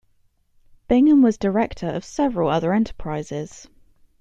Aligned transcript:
Bingham 0.87 1.21
was 1.21 1.37
director 1.37 1.87
of 1.87 2.03
several 2.03 2.49
other 2.49 2.73
enterprises. 2.73 3.67